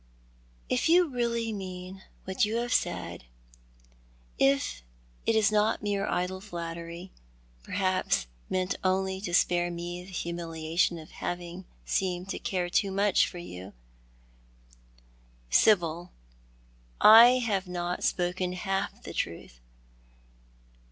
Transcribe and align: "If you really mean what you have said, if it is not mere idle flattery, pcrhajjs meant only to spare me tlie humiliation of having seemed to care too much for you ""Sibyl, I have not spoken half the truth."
"If 0.67 0.89
you 0.89 1.07
really 1.07 1.53
mean 1.53 2.01
what 2.25 2.43
you 2.43 2.55
have 2.55 2.73
said, 2.73 3.25
if 4.39 4.81
it 5.27 5.35
is 5.35 5.51
not 5.51 5.83
mere 5.83 6.07
idle 6.07 6.41
flattery, 6.41 7.11
pcrhajjs 7.63 8.25
meant 8.49 8.77
only 8.83 9.21
to 9.21 9.31
spare 9.31 9.69
me 9.69 10.03
tlie 10.03 10.09
humiliation 10.09 10.97
of 10.97 11.11
having 11.11 11.65
seemed 11.85 12.29
to 12.29 12.39
care 12.39 12.67
too 12.71 12.89
much 12.89 13.27
for 13.27 13.37
you 13.37 13.73
""Sibyl, 15.51 16.11
I 16.99 17.37
have 17.37 17.67
not 17.67 18.03
spoken 18.03 18.53
half 18.53 19.03
the 19.03 19.13
truth." 19.13 19.59